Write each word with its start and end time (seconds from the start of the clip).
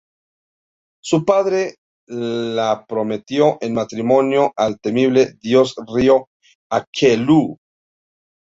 Su 1.03 1.25
padre 1.25 1.75
la 2.07 2.83
prometió 2.87 3.59
en 3.61 3.75
matrimonio 3.75 4.51
al 4.55 4.79
temible 4.79 5.35
dios-río 5.39 6.25
Aqueloo. 6.71 7.59